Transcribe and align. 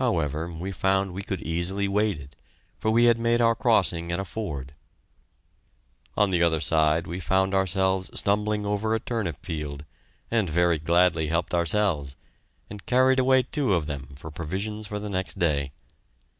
However, 0.00 0.50
we 0.52 0.72
found 0.72 1.14
we 1.14 1.22
could 1.22 1.40
easily 1.42 1.86
wade 1.86 2.18
it, 2.18 2.34
for 2.80 2.90
we 2.90 3.04
had 3.04 3.18
made 3.20 3.40
our 3.40 3.54
crossing 3.54 4.10
at 4.10 4.18
a 4.18 4.24
ford. 4.24 4.72
On 6.16 6.30
the 6.30 6.42
other 6.42 6.58
side 6.60 7.06
we 7.06 7.20
found 7.20 7.54
ourselves 7.54 8.10
stumbling 8.12 8.66
over 8.66 8.96
a 8.96 8.98
turnip 8.98 9.46
field, 9.46 9.84
and 10.28 10.50
very 10.50 10.80
gladly 10.80 11.28
helped 11.28 11.54
ourselves, 11.54 12.16
and 12.68 12.84
carried 12.84 13.20
away 13.20 13.44
two 13.44 13.72
of 13.74 13.86
them 13.86 14.16
for 14.18 14.32
provisions 14.32 14.88
for 14.88 14.98
the 14.98 15.08
next 15.08 15.38
day. 15.38 15.70